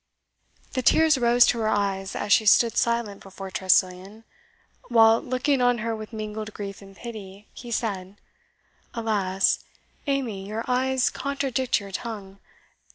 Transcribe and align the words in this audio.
The 0.73 0.81
tears 0.81 1.15
rose 1.19 1.45
to 1.45 1.59
her 1.59 1.67
eyes, 1.67 2.15
as 2.15 2.33
she 2.33 2.47
stood 2.47 2.75
silent 2.75 3.21
before 3.21 3.51
Tressilian; 3.51 4.23
while, 4.89 5.21
looking 5.21 5.61
on 5.61 5.77
her 5.77 5.95
with 5.95 6.11
mingled 6.11 6.55
grief 6.55 6.81
and 6.81 6.95
pity, 6.95 7.47
he 7.53 7.69
said, 7.69 8.15
"Alas! 8.95 9.59
Amy, 10.07 10.47
your 10.47 10.65
eyes 10.67 11.11
contradict 11.11 11.79
your 11.79 11.91
tongue. 11.91 12.39